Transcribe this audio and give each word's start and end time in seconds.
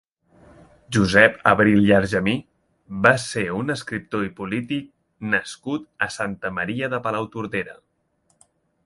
Josep 0.95 1.35
Abril 1.49 1.81
i 1.89 1.91
Argemí 1.97 2.33
va 3.07 3.11
ser 3.25 3.43
un 3.59 3.69
escriptor 3.73 4.25
i 4.29 4.33
polític 4.39 4.89
nascut 5.35 5.87
a 6.07 6.09
Santa 6.17 6.53
Maria 6.61 6.91
de 6.95 7.03
Palautordera. 7.05 7.79